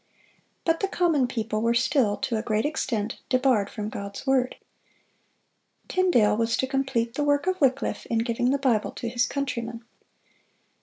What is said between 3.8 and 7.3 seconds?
God's word. Tyndale was to complete the